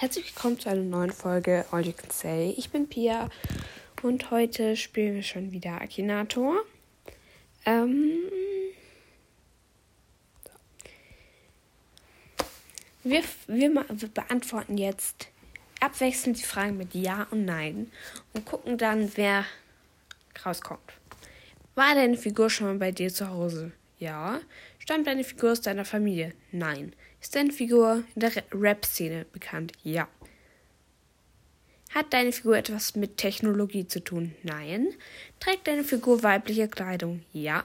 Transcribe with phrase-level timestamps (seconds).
[0.00, 2.54] Herzlich willkommen zu einer neuen Folge All You Can Say.
[2.56, 3.28] Ich bin Pia
[4.00, 6.60] und heute spielen wir schon wieder Akinator.
[7.66, 8.16] Ähm,
[13.02, 15.26] wir, wir, wir beantworten jetzt
[15.80, 17.90] abwechselnd die Fragen mit Ja und Nein
[18.34, 19.46] und gucken dann, wer
[20.46, 20.92] rauskommt.
[21.74, 23.72] War deine Figur schon mal bei dir zu Hause?
[23.98, 24.40] Ja.
[24.78, 26.32] Stammt deine Figur aus deiner Familie?
[26.52, 26.94] Nein.
[27.20, 29.72] Ist deine Figur in der Rap-Szene bekannt?
[29.82, 30.08] Ja.
[31.90, 34.34] Hat deine Figur etwas mit Technologie zu tun?
[34.42, 34.94] Nein.
[35.40, 37.22] Trägt deine Figur weibliche Kleidung?
[37.32, 37.64] Ja.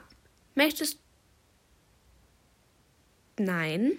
[0.54, 0.98] Möchtest
[3.38, 3.92] Nein.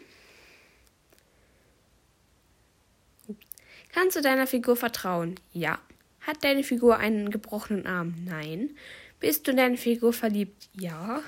[3.91, 5.35] Kannst du deiner Figur vertrauen?
[5.51, 5.79] Ja.
[6.21, 8.15] Hat deine Figur einen gebrochenen Arm?
[8.25, 8.75] Nein.
[9.19, 10.69] Bist du in deine Figur verliebt?
[10.73, 11.21] Ja.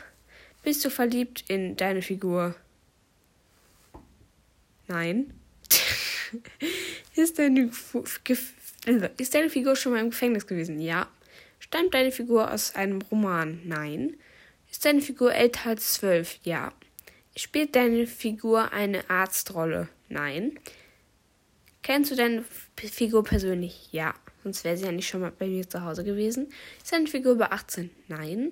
[0.67, 2.53] Bist du verliebt in deine Figur?
[4.87, 5.33] Nein.
[7.15, 7.71] ist, deine
[9.17, 10.81] ist deine Figur schon mal im Gefängnis gewesen?
[10.81, 11.07] Ja.
[11.59, 13.61] Stammt deine Figur aus einem Roman?
[13.63, 14.17] Nein.
[14.69, 16.37] Ist deine Figur älter als zwölf?
[16.43, 16.73] Ja.
[17.37, 19.87] Spielt deine Figur eine Arztrolle?
[20.09, 20.59] Nein.
[21.81, 22.43] Kennst du deine
[22.75, 23.87] Figur persönlich?
[23.93, 24.13] Ja.
[24.43, 26.51] Sonst wäre sie ja nicht schon mal bei mir zu Hause gewesen.
[26.83, 27.89] Ist deine Figur über 18?
[28.09, 28.51] Nein.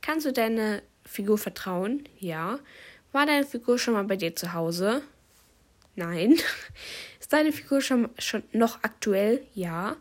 [0.00, 2.08] Kannst du deine Figur vertrauen?
[2.18, 2.58] Ja.
[3.12, 5.02] War deine Figur schon mal bei dir zu Hause?
[5.96, 6.36] Nein.
[7.20, 9.42] Ist deine Figur schon, schon noch aktuell?
[9.54, 9.96] Ja.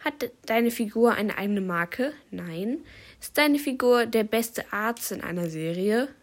[0.00, 2.12] Hat deine Figur eine eigene Marke?
[2.30, 2.78] Nein.
[3.20, 6.08] Ist deine Figur der beste Arzt in einer Serie?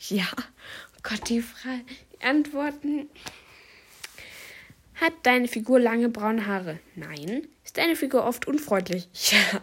[0.00, 0.28] Ja.
[0.36, 1.82] Oh Gott, die Frage.
[2.12, 3.08] Die Antworten.
[4.94, 6.78] Hat deine Figur lange braune Haare?
[6.94, 7.48] Nein.
[7.64, 9.08] Ist deine Figur oft unfreundlich?
[9.32, 9.60] Ja.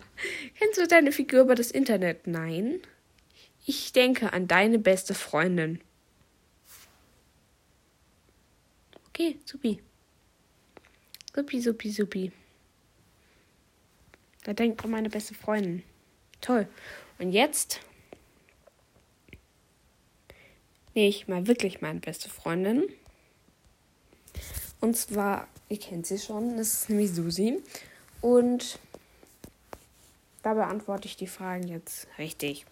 [0.60, 2.28] Kennst du deine Figur über das Internet?
[2.28, 2.82] Nein.
[3.66, 5.82] Ich denke an deine beste Freundin.
[9.10, 9.82] Okay, supi.
[11.34, 12.32] Supi, supi, supi.
[14.44, 15.84] Da denkt an meine beste Freundin.
[16.42, 16.68] Toll.
[17.18, 17.80] Und jetzt
[20.94, 22.84] nehme ich mal wirklich meine beste Freundin.
[24.80, 27.64] Und zwar, ihr kennt sie schon, das ist nämlich Susi.
[28.22, 28.78] Und
[30.44, 32.66] da beantworte ich die Fragen jetzt richtig.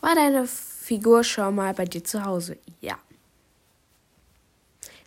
[0.00, 2.58] War deine Figur schon mal bei dir zu Hause?
[2.80, 2.98] Ja.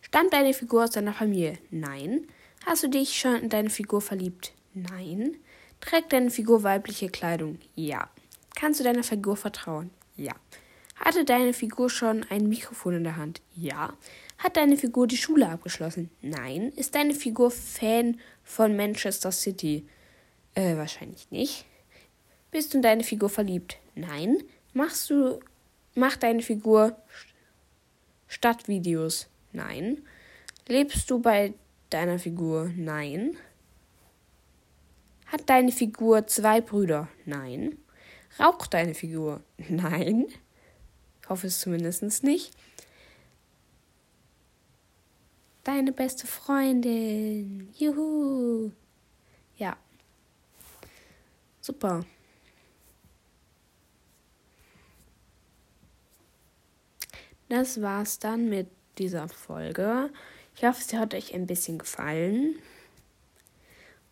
[0.01, 1.57] Stammt deine Figur aus deiner Familie?
[1.69, 2.27] Nein.
[2.65, 4.53] Hast du dich schon in deine Figur verliebt?
[4.73, 5.37] Nein.
[5.79, 7.57] Trägt deine Figur weibliche Kleidung?
[7.75, 8.09] Ja.
[8.55, 9.89] Kannst du deiner Figur vertrauen?
[10.17, 10.33] Ja.
[10.95, 13.41] Hatte deine Figur schon ein Mikrofon in der Hand?
[13.55, 13.93] Ja.
[14.37, 16.11] Hat deine Figur die Schule abgeschlossen?
[16.21, 16.73] Nein.
[16.75, 19.87] Ist deine Figur Fan von Manchester City?
[20.53, 21.65] Äh, wahrscheinlich nicht.
[22.51, 23.77] Bist du in deine Figur verliebt?
[23.95, 24.43] Nein.
[24.73, 25.39] Machst du,
[25.95, 26.95] macht deine Figur
[28.27, 29.27] Stadtvideos?
[29.51, 30.05] Nein.
[30.67, 31.53] Lebst du bei
[31.89, 32.71] deiner Figur?
[32.77, 33.35] Nein.
[35.25, 37.09] Hat deine Figur zwei Brüder?
[37.25, 37.77] Nein.
[38.39, 39.41] Raucht deine Figur?
[39.69, 40.27] Nein.
[41.21, 42.51] Ich hoffe es zumindest nicht.
[45.63, 47.69] Deine beste Freundin.
[47.77, 48.71] Juhu.
[49.57, 49.77] Ja.
[51.59, 52.03] Super.
[57.61, 58.65] Das war's dann mit
[58.97, 60.09] dieser Folge.
[60.55, 62.55] Ich hoffe, sie hat euch ein bisschen gefallen.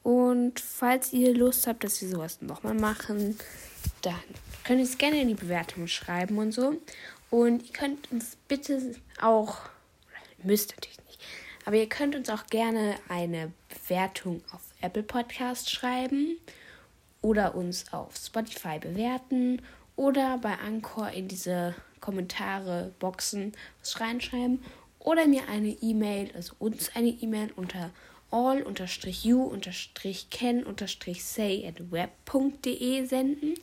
[0.04, 3.40] Und falls ihr Lust habt, dass wir sowas nochmal machen,
[4.04, 4.14] dann
[4.64, 6.80] könnt ihr es gerne in die Bewertung schreiben und so.
[7.32, 9.58] Und ihr könnt uns bitte auch,
[10.44, 11.20] müsst natürlich nicht,
[11.66, 16.38] aber ihr könnt uns auch gerne eine Bewertung auf Apple Podcast schreiben
[17.24, 19.64] oder uns auf Spotify bewerten
[19.96, 21.74] oder bei Anchor in diese
[22.09, 24.64] Kommentare boxen was reinschreiben
[24.97, 27.92] oder mir eine E-Mail, also uns eine E-Mail unter
[28.31, 29.47] all-you-ken-say
[31.68, 33.53] at web.de senden.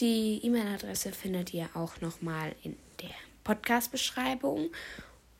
[0.00, 4.70] Die E-Mail-Adresse findet ihr auch nochmal in der Podcast-Beschreibung.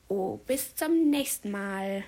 [0.09, 2.03] Oh, bis zum nächsten Mal.